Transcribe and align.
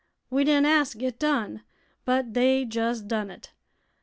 We 0.31 0.43
didn't 0.45 0.65
ask 0.65 0.99
it 1.03 1.19
done, 1.19 1.61
but 2.05 2.33
they 2.33 2.63
jes' 2.63 3.01
done 3.01 3.29
it. 3.29 3.51